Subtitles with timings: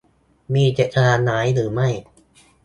[0.53, 1.89] มีเจตนาร้ายหรือไม่